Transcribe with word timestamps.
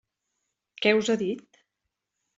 Què 0.85 0.95
us 1.01 1.13
ha 1.15 1.19
dit? 1.25 1.63